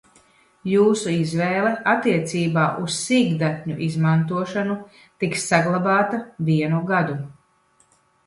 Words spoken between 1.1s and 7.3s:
izvēle attiecībā uz sīkdatņu izmantošanu tiks saglabāta vienu gadu.